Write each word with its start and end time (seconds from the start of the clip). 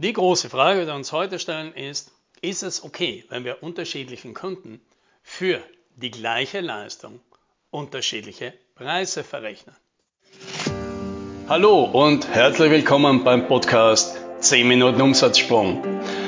Die 0.00 0.12
große 0.12 0.48
Frage, 0.48 0.82
die 0.82 0.86
wir 0.86 0.94
uns 0.94 1.10
heute 1.10 1.40
stellen, 1.40 1.74
ist, 1.74 2.12
ist 2.40 2.62
es 2.62 2.84
okay, 2.84 3.24
wenn 3.30 3.44
wir 3.44 3.64
unterschiedlichen 3.64 4.32
Kunden 4.32 4.80
für 5.24 5.60
die 5.96 6.12
gleiche 6.12 6.60
Leistung 6.60 7.18
unterschiedliche 7.72 8.54
Preise 8.76 9.24
verrechnen? 9.24 9.74
Hallo 11.48 11.82
und 11.82 12.28
herzlich 12.28 12.70
willkommen 12.70 13.24
beim 13.24 13.48
Podcast 13.48 14.16
10 14.38 14.68
Minuten 14.68 15.02
Umsatzsprung. 15.02 15.82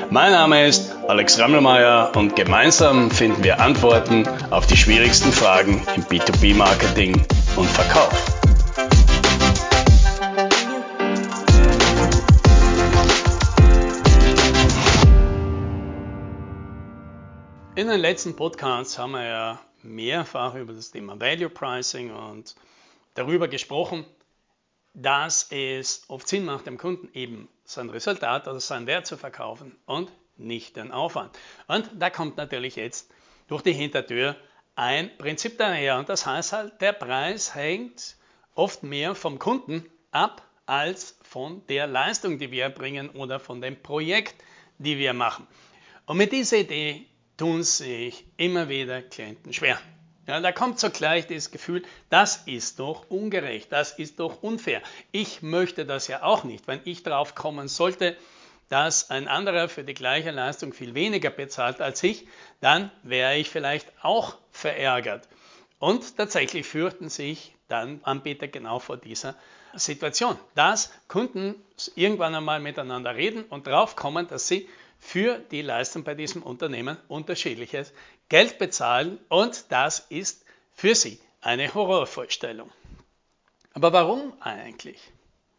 Mein 0.09 0.33
Name 0.33 0.67
ist 0.67 0.93
Alex 1.07 1.39
Rammelmeier 1.39 2.11
und 2.17 2.35
gemeinsam 2.35 3.09
finden 3.09 3.41
wir 3.41 3.61
Antworten 3.61 4.27
auf 4.49 4.67
die 4.67 4.75
schwierigsten 4.75 5.31
Fragen 5.31 5.81
im 5.95 6.03
B2B-Marketing 6.03 7.25
und 7.55 7.69
Verkauf. 7.69 8.40
In 17.73 17.87
den 17.87 18.01
letzten 18.01 18.35
Podcasts 18.35 18.97
haben 18.97 19.11
wir 19.11 19.23
ja 19.23 19.61
mehrfach 19.81 20.55
über 20.55 20.73
das 20.73 20.91
Thema 20.91 21.17
Value 21.17 21.49
Pricing 21.49 22.11
und 22.11 22.53
darüber 23.13 23.47
gesprochen, 23.47 24.05
dass 24.93 25.47
es 25.51 26.03
oft 26.09 26.27
Sinn 26.27 26.43
macht, 26.43 26.65
dem 26.65 26.77
Kunden 26.77 27.07
eben 27.13 27.47
sein 27.63 27.89
Resultat 27.89 28.49
oder 28.49 28.59
seinen 28.59 28.87
Wert 28.87 29.07
zu 29.07 29.15
verkaufen 29.15 29.77
und 29.85 30.11
nicht 30.35 30.75
den 30.75 30.91
Aufwand. 30.91 31.31
Und 31.67 31.89
da 31.97 32.09
kommt 32.09 32.35
natürlich 32.35 32.75
jetzt 32.75 33.09
durch 33.47 33.61
die 33.61 33.71
Hintertür 33.71 34.35
ein 34.75 35.17
Prinzip 35.17 35.57
daher 35.57 35.97
und 35.97 36.09
das 36.09 36.25
heißt 36.25 36.51
halt, 36.51 36.81
der 36.81 36.91
Preis 36.91 37.55
hängt 37.55 38.17
oft 38.53 38.83
mehr 38.83 39.15
vom 39.15 39.39
Kunden 39.39 39.89
ab 40.11 40.45
als 40.65 41.17
von 41.21 41.65
der 41.67 41.87
Leistung, 41.87 42.37
die 42.37 42.51
wir 42.51 42.63
erbringen 42.63 43.11
oder 43.11 43.39
von 43.39 43.61
dem 43.61 43.81
Projekt, 43.81 44.35
die 44.77 44.97
wir 44.97 45.13
machen. 45.13 45.47
Und 46.05 46.17
mit 46.17 46.33
dieser 46.33 46.57
Idee 46.57 47.07
tun 47.41 47.63
sich 47.63 48.23
immer 48.37 48.69
wieder 48.69 49.01
Klienten 49.01 49.51
schwer. 49.51 49.79
Ja, 50.27 50.39
da 50.41 50.51
kommt 50.51 50.79
so 50.79 50.91
gleich 50.91 51.25
das 51.25 51.49
Gefühl, 51.49 51.81
das 52.11 52.43
ist 52.45 52.77
doch 52.77 53.09
ungerecht, 53.09 53.71
das 53.71 53.97
ist 53.97 54.19
doch 54.19 54.43
unfair. 54.43 54.83
Ich 55.11 55.41
möchte 55.41 55.87
das 55.87 56.07
ja 56.07 56.21
auch 56.21 56.43
nicht. 56.43 56.67
Wenn 56.67 56.81
ich 56.83 57.01
drauf 57.01 57.33
kommen 57.33 57.67
sollte, 57.67 58.15
dass 58.69 59.09
ein 59.09 59.27
anderer 59.27 59.69
für 59.69 59.83
die 59.83 59.95
gleiche 59.95 60.29
Leistung 60.29 60.71
viel 60.71 60.93
weniger 60.93 61.31
bezahlt 61.31 61.81
als 61.81 62.03
ich, 62.03 62.27
dann 62.59 62.91
wäre 63.01 63.35
ich 63.37 63.49
vielleicht 63.49 63.91
auch 64.03 64.37
verärgert. 64.51 65.27
Und 65.79 66.17
tatsächlich 66.17 66.67
fürchten 66.67 67.09
sich 67.09 67.55
dann 67.69 68.01
Anbieter 68.03 68.49
genau 68.49 68.77
vor 68.77 68.97
dieser 68.97 69.33
Situation, 69.73 70.37
dass 70.53 70.93
Kunden 71.07 71.55
irgendwann 71.95 72.35
einmal 72.35 72.59
miteinander 72.59 73.15
reden 73.15 73.45
und 73.45 73.65
drauf 73.65 73.95
kommen, 73.95 74.27
dass 74.27 74.47
sie 74.47 74.69
für 75.01 75.39
die 75.39 75.63
Leistung 75.63 76.03
bei 76.05 76.13
diesem 76.13 76.43
Unternehmen 76.43 76.95
unterschiedliches 77.09 77.91
Geld 78.29 78.59
bezahlen 78.59 79.19
und 79.27 79.65
das 79.69 80.05
ist 80.07 80.45
für 80.73 80.95
sie 80.95 81.19
eine 81.41 81.73
Horrorvorstellung. 81.73 82.71
Aber 83.73 83.91
warum 83.91 84.33
eigentlich? 84.39 85.01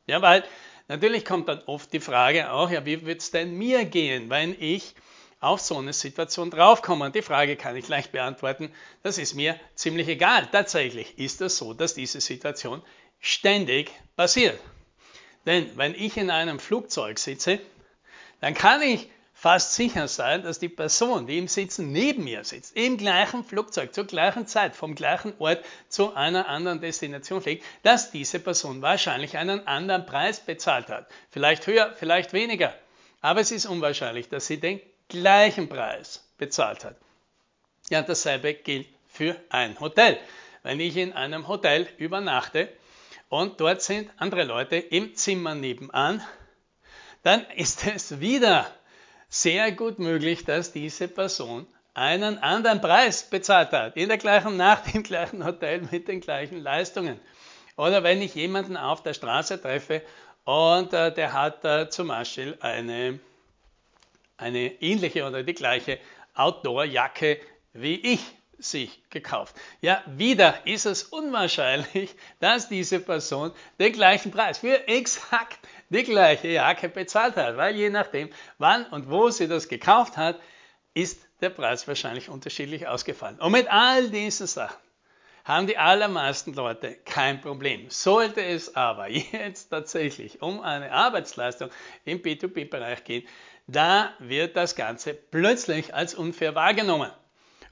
Ja, 0.07 0.23
weil 0.23 0.45
natürlich 0.89 1.25
kommt 1.25 1.49
dann 1.49 1.61
oft 1.67 1.93
die 1.93 2.01
Frage 2.01 2.51
auch, 2.53 2.71
ja, 2.71 2.87
wie 2.87 3.05
wird 3.05 3.21
es 3.21 3.31
denn 3.31 3.59
mir 3.59 3.85
gehen, 3.85 4.31
wenn 4.31 4.57
ich 4.59 4.95
auf 5.41 5.61
so 5.61 5.77
eine 5.77 5.93
Situation 5.93 6.51
draufkomme? 6.51 7.07
Und 7.07 7.15
die 7.15 7.23
Frage 7.23 7.57
kann 7.57 7.77
ich 7.77 7.89
leicht 7.89 8.13
beantworten, 8.13 8.73
das 9.03 9.19
ist 9.19 9.35
mir 9.35 9.59
ziemlich 9.75 10.09
egal. 10.09 10.49
Tatsächlich 10.51 11.19
ist 11.19 11.41
es 11.41 11.59
so, 11.59 11.75
dass 11.75 11.95
diese 11.95 12.21
Situation 12.21 12.81
ständig 13.19 13.91
passiert. 14.17 14.59
Denn 15.47 15.77
wenn 15.77 15.95
ich 15.95 16.17
in 16.17 16.31
einem 16.31 16.61
Flugzeug 16.61 17.19
sitze, 17.19 17.59
dann 18.41 18.55
kann 18.55 18.83
ich 18.83 19.09
fast 19.43 19.75
sicher 19.75 20.07
sein, 20.07 20.45
dass 20.45 20.61
die 20.61 20.69
Person, 20.69 21.27
die 21.27 21.37
im 21.37 21.49
Sitzen 21.49 21.91
neben 21.91 22.23
mir 22.23 22.45
sitzt, 22.45 22.77
im 22.77 22.97
gleichen 22.97 23.43
Flugzeug, 23.43 23.93
zur 23.93 24.05
gleichen 24.05 24.47
Zeit, 24.47 24.77
vom 24.77 24.95
gleichen 24.95 25.35
Ort 25.41 25.65
zu 25.89 26.15
einer 26.15 26.49
anderen 26.49 26.81
Destination 26.81 27.43
fliegt, 27.43 27.65
dass 27.83 28.13
diese 28.13 28.39
Person 28.39 28.83
wahrscheinlich 28.83 29.37
einen 29.37 29.67
anderen 29.67 30.07
Preis 30.07 30.39
bezahlt 30.39 30.91
hat. 30.91 31.09
Vielleicht 31.29 31.67
höher, 31.67 31.93
vielleicht 31.99 32.33
weniger. 32.33 32.73
Aber 33.21 33.41
es 33.41 33.51
ist 33.51 33.67
unwahrscheinlich, 33.67 34.29
dass 34.29 34.47
sie 34.47 34.61
den 34.61 34.81
gleichen 35.09 35.69
Preis 35.69 36.25
bezahlt 36.39 36.85
hat. 36.85 36.95
Ja, 37.91 38.03
dasselbe 38.03 38.55
gilt 38.55 38.87
für 39.09 39.35
ein 39.49 39.81
Hotel. 39.81 40.21
Wenn 40.63 40.79
ich 40.79 40.97
in 40.97 41.15
einem 41.15 41.49
Hotel 41.49 41.89
übernachte 41.99 42.69
und 43.29 43.61
dort 43.61 43.83
sind 43.83 44.09
andere 44.19 44.45
Leute 44.45 44.77
im 44.77 45.17
Zimmer 45.17 45.57
nebenan, 45.57 46.25
dann 47.25 47.45
ist 47.57 47.85
es 47.89 48.21
wieder 48.21 48.73
sehr 49.33 49.73
gut 49.73 49.99
möglich, 49.99 50.45
dass 50.45 50.73
diese 50.73 51.09
Person 51.09 51.67
einen 51.95 52.37
anderen 52.39 52.83
Preis 52.83 53.23
bezahlt 53.29 53.73
hat, 53.73 53.97
in 53.97 54.11
der 54.11 54.19
gleichen 54.19 54.59
Nacht, 54.59 54.95
im 54.95 55.03
gleichen 55.03 55.43
Hotel 55.45 55.89
mit 55.91 56.07
den 56.07 56.21
gleichen 56.21 56.61
Leistungen. 56.61 57.19
Oder 57.77 58.03
wenn 58.03 58.21
ich 58.21 58.35
jemanden 58.35 58.77
auf 58.77 59.03
der 59.03 59.15
Straße 59.15 59.61
treffe 59.61 60.03
und 60.45 60.93
äh, 60.93 61.15
der 61.15 61.33
hat 61.33 61.65
äh, 61.65 61.89
zum 61.89 62.09
Beispiel 62.09 62.59
eine, 62.61 63.21
eine 64.37 64.83
ähnliche 64.83 65.27
oder 65.27 65.43
die 65.43 65.55
gleiche 65.55 65.99
Outdoor-Jacke 66.35 67.41
wie 67.73 67.95
ich 67.95 68.21
sich 68.65 69.03
gekauft. 69.11 69.55
Ja, 69.81 70.03
wieder 70.07 70.67
ist 70.67 70.87
es 70.87 71.05
unwahrscheinlich, 71.05 72.15
dass 72.41 72.69
diese 72.69 73.01
Person 73.01 73.53
den 73.79 73.93
gleichen 73.93 74.31
Preis 74.31 74.59
für 74.59 74.89
exakt 74.89 75.59
die 75.89 76.05
gleiche 76.05 76.49
Jacke 76.49 76.89
bezahlt 76.89 77.37
hat, 77.37 77.57
weil 77.57 77.77
je 77.77 77.91
nachdem, 77.91 78.31
wann 78.59 78.87
und 78.87 79.11
wo 79.11 79.31
sie 79.31 79.49
das 79.49 79.69
gekauft 79.69 80.17
hat, 80.17 80.41
ist 80.95 81.21
der 81.41 81.51
Preis 81.51 81.87
wahrscheinlich 81.89 82.29
unterschiedlich 82.29 82.87
ausgefallen. 82.87 83.39
Und 83.41 83.53
mit 83.53 83.71
all 83.71 84.09
diesen 84.11 84.47
Sachen 84.47 84.79
haben 85.45 85.67
die 85.67 85.77
allermeisten 85.77 86.55
Leute 86.55 86.95
kein 87.05 87.41
Problem. 87.41 87.91
Sollte 87.91 88.43
es 88.45 88.77
aber 88.77 89.09
jetzt 89.11 89.69
tatsächlich 89.69 90.41
um 90.41 90.61
eine 90.61 90.93
Arbeitsleistung 90.93 91.71
im 92.05 92.23
B2B-Bereich 92.23 93.05
gehen, 93.05 93.27
da 93.67 94.13
wird 94.19 94.57
das 94.57 94.75
Ganze 94.75 95.15
plötzlich 95.15 95.95
als 95.95 96.15
unfair 96.15 96.55
wahrgenommen. 96.55 97.11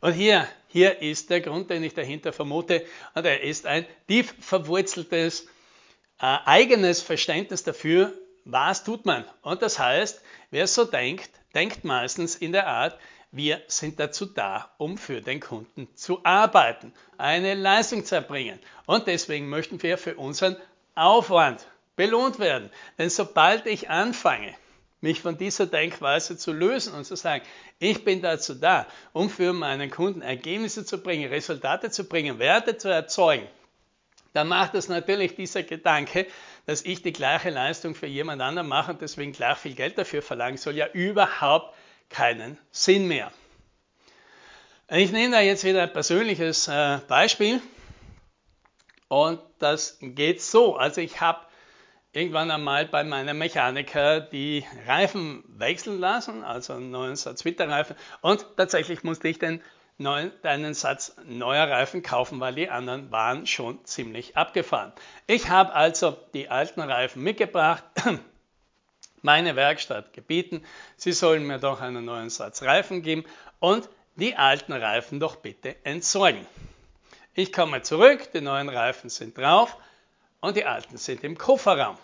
Und 0.00 0.12
hier, 0.12 0.49
hier 0.69 1.03
ist 1.03 1.31
der 1.31 1.41
Grund, 1.41 1.71
den 1.71 1.83
ich 1.83 1.94
dahinter 1.94 2.33
vermute, 2.33 2.84
und 3.15 3.25
er 3.25 3.43
ist 3.43 3.66
ein 3.66 3.87
tief 4.09 4.34
verwurzeltes 4.41 5.47
äh, 6.21 6.38
eigenes 6.44 7.03
Verständnis 7.03 7.65
dafür, 7.65 8.12
was 8.44 8.84
tut 8.84 9.05
man. 9.05 9.25
Und 9.43 9.62
das 9.62 9.78
heißt, 9.78 10.22
wer 10.50 10.66
so 10.66 10.84
denkt, 10.84 11.31
denkt 11.55 11.84
meistens 11.84 12.37
in 12.37 12.53
der 12.53 12.66
Art, 12.66 12.99
wir 13.33 13.62
sind 13.69 14.00
dazu 14.00 14.27
da, 14.27 14.72
um 14.78 14.99
für 14.99 15.21
den 15.21 15.41
Kunden 15.41 15.88
zu 15.94 16.25
arbeiten, 16.25 16.93
eine 17.17 17.55
Leistung 17.55 18.05
zu 18.05 18.17
erbringen. 18.17 18.59
Und 18.87 19.06
deswegen 19.06 19.49
möchten 19.49 19.82
wir 19.82 19.99
für 19.99 20.17
unseren 20.17 20.56
Aufwand 20.94 21.65
belohnt 21.94 22.38
werden. 22.38 22.71
Denn 22.99 23.11
sobald 23.11 23.67
ich 23.67 23.88
anfange, 23.88 24.55
mich 25.00 25.21
von 25.21 25.38
dieser 25.38 25.66
Denkweise 25.66 26.37
zu 26.37 26.53
lösen 26.53 26.94
und 26.94 27.05
zu 27.05 27.16
sagen, 27.16 27.44
ich 27.78 28.05
bin 28.05 28.21
dazu 28.21 28.55
da, 28.55 28.87
um 29.12 29.31
für 29.31 29.53
meinen 29.53 29.91
Kunden 29.91 30.22
Ergebnisse 30.22 30.84
zu 30.84 30.99
bringen, 31.03 31.31
Resultate 31.31 31.91
zu 31.91 32.05
bringen, 32.05 32.38
Werte 32.38 32.77
zu 32.77 32.88
erzeugen, 32.88 33.49
dann 34.33 34.49
macht 34.49 34.75
es 34.75 34.88
natürlich 34.88 35.34
dieser 35.34 35.62
Gedanke, 35.62 36.27
dass 36.66 36.83
ich 36.83 37.03
die 37.03 37.12
gleiche 37.12 37.50
Leistung 37.50 37.94
für 37.94 38.06
jemand 38.06 38.43
anderen 38.43 38.69
mache 38.69 38.93
und 38.93 39.00
deswegen 39.00 39.33
gleich 39.33 39.59
viel 39.59 39.75
Geld 39.75 39.99
dafür 39.99 40.22
verlangen 40.22 40.56
soll, 40.56 40.77
ja 40.77 40.87
überhaupt 40.88 41.75
keinen 42.09 42.59
Sinn 42.71 43.09
mehr. 43.09 43.32
Ich 44.88 45.12
nehme 45.12 45.32
da 45.32 45.41
jetzt 45.41 45.65
wieder 45.65 45.84
ein 45.84 45.93
persönliches 45.93 46.69
äh, 46.69 46.99
Beispiel 47.09 47.61
und 49.09 49.41
das 49.59 49.99
geht 50.00 50.43
so. 50.43 50.77
Also 50.77 51.00
ich 51.00 51.21
habe 51.21 51.41
irgendwann 52.12 52.50
einmal 52.50 52.87
bei 52.87 53.04
meinem 53.04 53.38
Mechaniker 53.38 54.21
die 54.21 54.65
Reifen 54.87 55.44
wechseln 55.47 56.00
lassen, 56.00 56.43
also 56.43 56.73
einen 56.73 56.90
neuen 56.90 57.17
Satz 57.17 57.44
Winterreifen 57.44 57.96
und 58.20 58.44
tatsächlich 58.56 59.05
musste 59.05 59.29
ich 59.29 59.38
den 59.38 59.62
neuen, 59.99 60.32
einen 60.43 60.75
Satz 60.75 61.14
neuer 61.25 61.69
Reifen 61.69 62.02
kaufen, 62.02 62.40
weil 62.40 62.55
die 62.55 62.69
anderen 62.69 63.12
waren 63.12 63.46
schon 63.46 63.84
ziemlich 63.84 64.37
abgefahren. 64.37 64.93
Ich 65.26 65.50
habe 65.50 65.73
also 65.75 66.17
die 66.34 66.49
alten 66.49 66.81
Reifen 66.81 67.23
mitgebracht, 67.23 67.84
meine 69.23 69.55
Werkstatt 69.55 70.12
gebeten, 70.12 70.64
sie 70.96 71.12
sollen 71.12 71.46
mir 71.46 71.58
doch 71.58 71.81
einen 71.81 72.05
neuen 72.05 72.31
Satz 72.31 72.62
Reifen 72.62 73.02
geben 73.02 73.25
und 73.61 73.88
die 74.17 74.34
alten 74.34 74.73
Reifen 74.73 75.20
doch 75.20 75.37
bitte 75.37 75.76
entsorgen. 75.84 76.44
Ich 77.34 77.52
komme 77.52 77.82
zurück, 77.82 78.32
die 78.32 78.40
neuen 78.40 78.69
Reifen 78.69 79.11
sind 79.11 79.38
drauf 79.38 79.76
und 80.40 80.56
die 80.56 80.64
alten 80.64 80.96
sind 80.96 81.23
im 81.23 81.38
Kofferraum. 81.38 81.96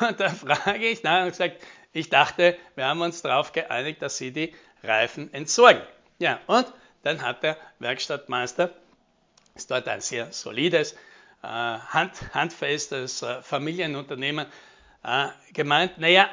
Und 0.00 0.20
da 0.20 0.28
frage 0.28 0.86
ich, 0.86 1.02
na, 1.02 1.24
und 1.24 1.30
gesagt, 1.30 1.62
ich 1.92 2.08
dachte, 2.08 2.56
wir 2.74 2.86
haben 2.86 3.00
uns 3.00 3.22
darauf 3.22 3.52
geeinigt, 3.52 4.02
dass 4.02 4.18
Sie 4.18 4.32
die 4.32 4.54
Reifen 4.82 5.32
entsorgen. 5.32 5.82
Ja, 6.18 6.40
und 6.46 6.72
dann 7.02 7.22
hat 7.22 7.42
der 7.42 7.56
Werkstattmeister, 7.78 8.70
ist 9.54 9.70
dort 9.70 9.88
ein 9.88 10.00
sehr 10.00 10.32
solides, 10.32 10.92
äh, 11.42 11.46
hand, 11.46 12.34
handfestes 12.34 13.22
äh, 13.22 13.42
Familienunternehmen, 13.42 14.46
äh, 15.02 15.28
gemeint, 15.52 15.98
naja, 15.98 16.28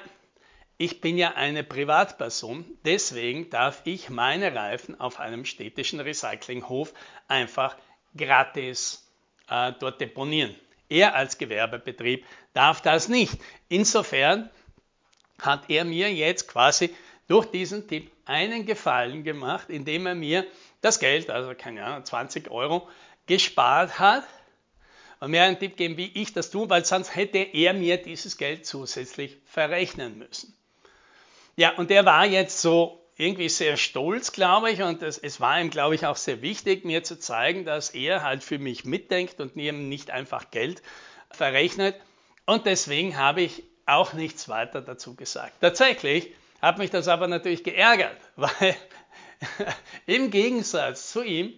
ich 0.77 1.01
bin 1.01 1.17
ja 1.17 1.33
eine 1.33 1.63
Privatperson, 1.63 2.65
deswegen 2.85 3.49
darf 3.49 3.81
ich 3.85 4.09
meine 4.09 4.53
Reifen 4.53 4.99
auf 4.99 5.19
einem 5.19 5.45
städtischen 5.45 5.99
Recyclinghof 5.99 6.94
einfach 7.27 7.75
gratis 8.15 9.11
äh, 9.49 9.71
dort 9.79 9.99
deponieren. 10.01 10.55
Er 10.89 11.16
als 11.16 11.38
Gewerbebetrieb 11.38 12.25
darf 12.54 12.81
das 12.81 13.07
nicht. 13.07 13.38
Insofern 13.69 14.50
hat 15.42 15.69
er 15.69 15.86
mir 15.86 16.13
jetzt 16.13 16.48
quasi 16.48 16.95
durch 17.28 17.45
diesen 17.48 17.88
Tipp 17.88 18.12
einen 18.25 18.66
Gefallen 18.66 19.24
gemacht, 19.24 19.69
indem 19.69 20.06
er 20.06 20.16
mir 20.16 20.45
das 20.81 21.00
Geld, 21.00 21.30
also 21.30 21.54
keine 21.56 21.84
Ahnung, 21.84 22.06
20 22.06 22.50
Euro, 22.50 22.88
gespart 23.25 24.00
hat 24.00 24.24
und 25.19 25.31
mir 25.31 25.44
einen 25.44 25.60
Tipp 25.60 25.75
geben, 25.78 25.98
wie 25.98 26.12
ich 26.13 26.34
das 26.34 26.50
tue, 26.50 26.69
weil 26.69 26.86
sonst 26.86 27.16
hätte 27.16 27.40
er 27.40 27.74
mir 27.74 27.98
dieses 27.98 28.38
Geld 28.38 28.66
zusätzlich 28.66 29.38
verrechnen 29.45 30.18
müssen. 30.18 30.56
Ja, 31.56 31.74
und 31.75 31.90
der 31.90 32.06
war 32.06 32.25
jetzt 32.25 32.62
so 32.62 33.04
irgendwie 33.18 33.50
sehr 33.50 33.78
stolz, 33.78 34.31
glaube 34.31 34.72
ich, 34.72 34.84
und 34.84 35.02
es, 35.02 35.18
es 35.18 35.42
war 35.42 35.60
ihm, 35.60 35.72
glaube 35.72 35.96
ich, 35.96 36.06
auch 36.06 36.16
sehr 36.16 36.42
wichtig, 36.42 36.86
mir 36.86 37.04
zu 37.04 37.19
zeigen, 37.19 37.66
dass 37.66 37.90
er 37.90 38.24
halt 38.24 38.44
für 38.44 38.60
mich 38.60 38.86
mitdenkt 38.86 39.42
und 39.42 39.56
mir 39.56 39.74
nicht 39.74 40.12
einfach 40.12 40.52
Geld 40.52 40.84
verrechnet. 41.31 41.96
Und 42.46 42.66
deswegen 42.66 43.18
habe 43.18 43.42
ich 43.42 43.64
auch 43.88 44.14
nichts 44.14 44.48
weiter 44.50 44.81
dazu 44.81 45.16
gesagt. 45.16 45.54
Tatsächlich 45.62 46.31
hat 46.62 46.78
mich 46.78 46.92
das 46.92 47.08
aber 47.08 47.28
natürlich 47.28 47.64
geärgert, 47.64 48.18
weil 48.36 48.75
im 50.06 50.30
Gegensatz 50.30 51.12
zu 51.12 51.24
ihm 51.24 51.54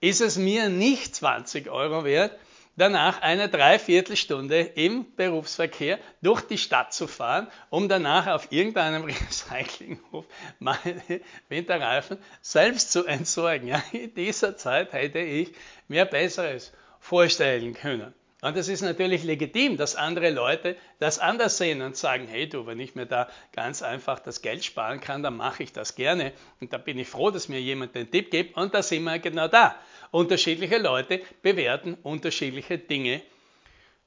ist 0.00 0.20
es 0.20 0.36
mir 0.36 0.68
nicht 0.68 1.14
20 1.14 1.70
Euro 1.70 2.04
wert, 2.04 2.36
danach 2.76 3.20
eine 3.22 3.48
Dreiviertelstunde 3.48 4.60
im 4.60 5.06
Berufsverkehr 5.16 5.98
durch 6.22 6.42
die 6.42 6.58
Stadt 6.58 6.92
zu 6.92 7.06
fahren, 7.06 7.48
um 7.68 7.88
danach 7.88 8.26
auf 8.26 8.52
irgendeinem 8.52 9.04
Recyclinghof 9.30 10.24
meine 10.58 11.20
Winterreifen 11.48 12.18
selbst 12.40 12.92
zu 12.92 13.04
entsorgen. 13.04 13.68
Ja, 13.68 13.82
in 13.92 14.14
dieser 14.14 14.56
Zeit 14.56 14.92
hätte 14.92 15.18
ich 15.18 15.52
mir 15.88 16.04
Besseres 16.04 16.72
vorstellen 17.00 17.74
können. 17.74 18.14
Und 18.42 18.56
es 18.56 18.68
ist 18.68 18.80
natürlich 18.80 19.22
legitim, 19.22 19.76
dass 19.76 19.96
andere 19.96 20.30
Leute 20.30 20.76
das 20.98 21.18
anders 21.18 21.58
sehen 21.58 21.82
und 21.82 21.96
sagen, 21.96 22.26
hey 22.26 22.48
du, 22.48 22.66
wenn 22.66 22.80
ich 22.80 22.94
mir 22.94 23.04
da 23.04 23.28
ganz 23.52 23.82
einfach 23.82 24.18
das 24.18 24.40
Geld 24.40 24.64
sparen 24.64 25.00
kann, 25.00 25.22
dann 25.22 25.36
mache 25.36 25.62
ich 25.62 25.74
das 25.74 25.94
gerne. 25.94 26.32
Und 26.58 26.72
da 26.72 26.78
bin 26.78 26.98
ich 26.98 27.08
froh, 27.08 27.30
dass 27.30 27.48
mir 27.50 27.60
jemand 27.60 27.94
den 27.94 28.10
Tipp 28.10 28.30
gibt. 28.30 28.56
Und 28.56 28.72
da 28.72 28.82
sind 28.82 29.04
wir 29.04 29.18
genau 29.18 29.48
da. 29.48 29.76
Unterschiedliche 30.10 30.78
Leute 30.78 31.20
bewerten 31.42 31.94
unterschiedliche 32.02 32.78
Dinge 32.78 33.22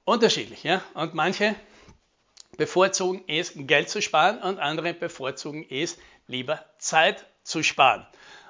unterschiedlich. 0.05 0.63
Ja? 0.63 0.83
Und 0.93 1.13
manche 1.13 1.55
bevorzugen 2.57 3.23
es, 3.27 3.53
Geld 3.55 3.89
zu 3.89 4.01
sparen 4.01 4.39
und 4.41 4.59
andere 4.59 4.93
bevorzugen 4.93 5.65
es, 5.69 5.97
lieber 6.27 6.63
Zeit 6.77 7.25
zu 7.43 7.63
sparen. 7.63 8.05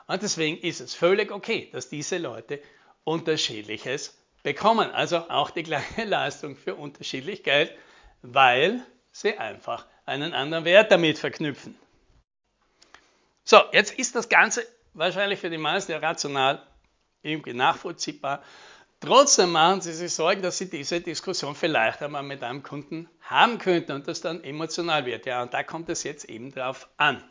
Und 0.08 0.22
deswegen 0.22 0.58
ist 0.58 0.82
es 0.82 0.94
völlig 0.94 1.32
okay, 1.32 1.70
dass 1.72 1.90
diese 1.90 2.18
Leute 2.18 2.60
unterschiedliches 3.04 4.18
bekommen. 4.44 4.92
Also 4.92 5.18
auch 5.30 5.50
die 5.50 5.64
gleiche 5.64 6.04
Leistung 6.06 6.56
für 6.56 6.76
unterschiedlich 6.76 7.44
Geld, 7.44 7.72
weil 8.22 8.82
sie 9.12 9.38
einfach 9.38 9.86
einen 10.06 10.34
anderen 10.34 10.66
Wert 10.66 10.92
damit 10.92 11.18
verknüpfen. 11.18 11.76
So, 13.46 13.62
jetzt 13.72 13.98
ist 13.98 14.16
das 14.16 14.30
Ganze 14.30 14.66
wahrscheinlich 14.94 15.40
für 15.40 15.50
die 15.50 15.58
meisten 15.58 15.94
rational 15.94 16.62
irgendwie 17.24 17.54
nachvollziehbar. 17.54 18.44
Trotzdem 19.00 19.52
machen 19.52 19.81
Sie 19.81 19.92
sich 19.92 20.14
Sorgen, 20.14 20.42
dass 20.42 20.58
Sie 20.58 20.70
diese 20.70 21.02
Diskussion 21.02 21.56
vielleicht 21.56 22.02
einmal 22.02 22.24
mit 22.24 22.42
einem 22.42 22.64
Kunden 22.64 23.10
haben 23.22 23.58
könnten 23.58 23.92
und 23.94 24.08
das 24.08 24.22
dann 24.22 24.44
emotional 24.44 25.06
wird. 25.06 25.25
Ja, 25.25 25.42
und 25.42 25.54
da 25.54 25.64
kommt 25.64 25.90
es 25.90 26.04
jetzt 26.04 26.25
eben 26.25 26.54
drauf 26.54 26.88
an. 26.98 27.22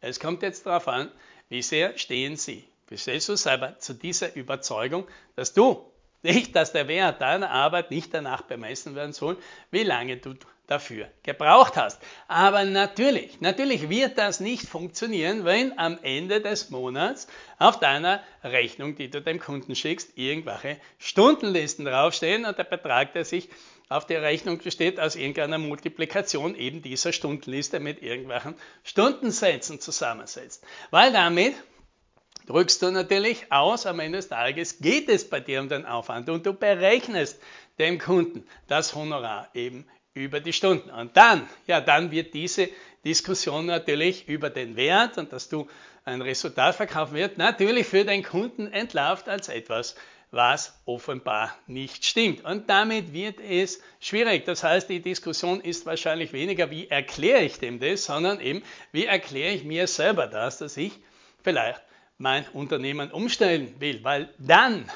Es 0.00 0.20
kommt 0.20 0.42
jetzt 0.42 0.66
darauf 0.66 0.86
an, 0.86 1.10
wie 1.48 1.62
sehr 1.62 1.98
stehen 1.98 2.36
Sie, 2.36 2.64
wie 2.88 2.98
stehst 2.98 3.28
du 3.28 3.36
selber 3.36 3.78
zu 3.78 3.94
dieser 3.94 4.36
Überzeugung, 4.36 5.08
dass 5.34 5.54
du 5.54 5.90
nicht, 6.22 6.54
dass 6.54 6.72
der 6.72 6.86
Wert 6.86 7.20
deiner 7.20 7.50
Arbeit 7.50 7.90
nicht 7.90 8.14
danach 8.14 8.42
bemessen 8.42 8.94
werden 8.94 9.12
soll, 9.12 9.38
wie 9.70 9.82
lange 9.82 10.18
du 10.18 10.34
dafür 10.66 11.08
gebraucht 11.22 11.76
hast. 11.76 12.00
Aber 12.28 12.64
natürlich, 12.64 13.40
natürlich 13.40 13.88
wird 13.88 14.16
das 14.18 14.40
nicht 14.40 14.66
funktionieren, 14.66 15.44
wenn 15.44 15.78
am 15.78 15.98
Ende 16.02 16.40
des 16.40 16.70
Monats 16.70 17.26
auf 17.58 17.78
deiner 17.78 18.22
Rechnung, 18.42 18.96
die 18.96 19.10
du 19.10 19.20
dem 19.20 19.40
Kunden 19.40 19.74
schickst, 19.74 20.16
irgendwelche 20.16 20.78
Stundenlisten 20.98 21.84
draufstehen 21.84 22.44
und 22.44 22.58
der 22.58 22.64
Betrag, 22.64 23.12
der 23.12 23.24
sich 23.24 23.48
auf 23.88 24.06
der 24.06 24.22
Rechnung 24.22 24.58
besteht, 24.58 24.98
aus 24.98 25.16
irgendeiner 25.16 25.58
Multiplikation 25.58 26.54
eben 26.54 26.80
dieser 26.80 27.12
Stundenliste 27.12 27.78
mit 27.78 28.02
irgendwelchen 28.02 28.54
Stundensätzen 28.84 29.80
zusammensetzt. 29.80 30.64
Weil 30.90 31.12
damit 31.12 31.54
drückst 32.46 32.82
du 32.82 32.90
natürlich 32.90 33.52
aus, 33.52 33.86
am 33.86 34.00
Ende 34.00 34.18
des 34.18 34.28
Tages 34.28 34.78
geht 34.78 35.08
es 35.08 35.28
bei 35.28 35.40
dir 35.40 35.60
um 35.60 35.68
den 35.68 35.84
Aufwand 35.84 36.30
und 36.30 36.46
du 36.46 36.54
berechnest 36.54 37.40
dem 37.78 37.98
Kunden 37.98 38.46
das 38.68 38.94
Honorar 38.94 39.48
eben 39.54 39.86
über 40.14 40.40
die 40.40 40.52
Stunden. 40.52 40.90
Und 40.90 41.16
dann, 41.16 41.48
ja, 41.66 41.80
dann 41.80 42.10
wird 42.10 42.34
diese 42.34 42.68
Diskussion 43.04 43.66
natürlich 43.66 44.28
über 44.28 44.50
den 44.50 44.76
Wert 44.76 45.18
und 45.18 45.32
dass 45.32 45.48
du 45.48 45.68
ein 46.04 46.22
Resultat 46.22 46.74
verkaufen 46.74 47.14
wird, 47.14 47.38
natürlich 47.38 47.86
für 47.86 48.04
den 48.04 48.22
Kunden 48.22 48.72
entlarvt 48.72 49.28
als 49.28 49.48
etwas, 49.48 49.94
was 50.30 50.80
offenbar 50.86 51.56
nicht 51.66 52.04
stimmt. 52.04 52.44
Und 52.44 52.68
damit 52.70 53.12
wird 53.12 53.38
es 53.38 53.80
schwierig. 54.00 54.44
Das 54.46 54.64
heißt, 54.64 54.88
die 54.88 55.00
Diskussion 55.00 55.60
ist 55.60 55.84
wahrscheinlich 55.84 56.32
weniger, 56.32 56.70
wie 56.70 56.88
erkläre 56.88 57.42
ich 57.42 57.58
dem 57.58 57.78
das, 57.78 58.04
sondern 58.04 58.40
eben, 58.40 58.62
wie 58.92 59.04
erkläre 59.04 59.54
ich 59.54 59.64
mir 59.64 59.86
selber 59.86 60.26
das, 60.26 60.58
dass 60.58 60.76
ich 60.76 60.92
vielleicht 61.44 61.82
mein 62.16 62.48
Unternehmen 62.48 63.10
umstellen 63.10 63.74
will. 63.78 64.02
Weil 64.04 64.32
dann, 64.38 64.90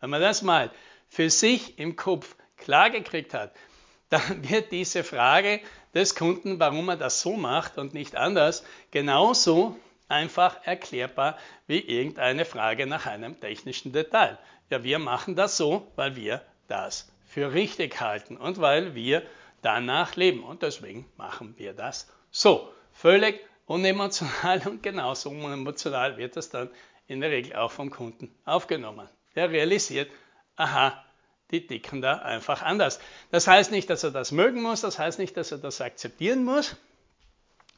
wenn 0.00 0.10
man 0.10 0.22
das 0.22 0.42
mal 0.42 0.70
für 1.08 1.28
sich 1.28 1.78
im 1.78 1.94
Kopf 1.96 2.34
klar 2.56 2.88
gekriegt 2.88 3.34
hat, 3.34 3.52
dann 4.12 4.48
wird 4.48 4.72
diese 4.72 5.04
Frage 5.04 5.60
des 5.94 6.14
Kunden, 6.14 6.60
warum 6.60 6.88
er 6.90 6.96
das 6.96 7.20
so 7.22 7.32
macht 7.32 7.78
und 7.78 7.94
nicht 7.94 8.14
anders, 8.16 8.64
genauso 8.90 9.76
einfach 10.08 10.58
erklärbar 10.64 11.38
wie 11.66 11.78
irgendeine 11.78 12.44
Frage 12.44 12.86
nach 12.86 13.06
einem 13.06 13.40
technischen 13.40 13.92
Detail. 13.92 14.38
Ja, 14.68 14.84
wir 14.84 14.98
machen 14.98 15.34
das 15.34 15.56
so, 15.56 15.90
weil 15.96 16.14
wir 16.16 16.42
das 16.68 17.10
für 17.24 17.54
richtig 17.54 18.00
halten 18.00 18.36
und 18.36 18.60
weil 18.60 18.94
wir 18.94 19.22
danach 19.62 20.16
leben. 20.16 20.44
Und 20.44 20.62
deswegen 20.62 21.06
machen 21.16 21.54
wir 21.56 21.72
das 21.72 22.10
so. 22.30 22.70
Völlig 22.92 23.40
unemotional 23.64 24.60
und 24.66 24.82
genauso 24.82 25.30
unemotional 25.30 26.18
wird 26.18 26.36
das 26.36 26.50
dann 26.50 26.68
in 27.06 27.22
der 27.22 27.30
Regel 27.30 27.56
auch 27.56 27.72
vom 27.72 27.90
Kunden 27.90 28.34
aufgenommen. 28.44 29.08
Der 29.34 29.50
realisiert, 29.50 30.10
aha, 30.56 31.02
die 31.52 31.66
ticken 31.66 32.00
da 32.00 32.16
einfach 32.16 32.62
anders. 32.62 32.98
Das 33.30 33.46
heißt 33.46 33.70
nicht, 33.70 33.88
dass 33.90 34.02
er 34.02 34.10
das 34.10 34.32
mögen 34.32 34.62
muss, 34.62 34.80
das 34.80 34.98
heißt 34.98 35.18
nicht, 35.18 35.36
dass 35.36 35.52
er 35.52 35.58
das 35.58 35.80
akzeptieren 35.80 36.44
muss, 36.44 36.76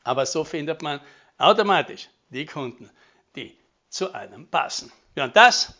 aber 0.04 0.24
so 0.24 0.44
findet 0.44 0.80
man 0.80 1.00
automatisch 1.36 2.08
die 2.30 2.46
Kunden, 2.46 2.90
die 3.36 3.56
zu 3.88 4.14
einem 4.14 4.46
passen. 4.46 4.92
Ja, 5.16 5.24
und 5.24 5.36
das, 5.36 5.74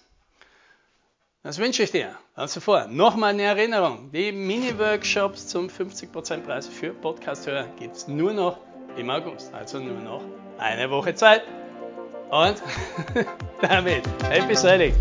das 1.43 1.59
wünsche 1.59 1.83
ich 1.83 1.91
dir. 1.91 2.17
Also 2.35 2.61
vor, 2.61 2.87
nochmal 2.87 3.31
eine 3.31 3.43
Erinnerung. 3.43 4.11
Die 4.13 4.33
Mini-Workshops 4.33 5.49
zum 5.49 5.69
50% 5.69 6.41
Preis 6.41 6.67
für 6.67 6.93
Podcast-Hörer 6.93 7.69
gibt 7.79 7.97
es 7.97 8.09
nur 8.09 8.33
noch 8.33 8.59
im 8.97 9.11
August. 9.11 9.53
Also 9.53 9.79
nur 9.79 10.01
noch 10.01 10.23
eine 10.59 10.91
Woche 10.91 11.15
Zeit. 11.15 11.43
Und 12.31 12.63
damit, 13.61 14.05
happy 14.29 14.57
sailing! 14.57 14.95